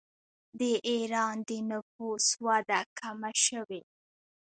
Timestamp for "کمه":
2.99-3.31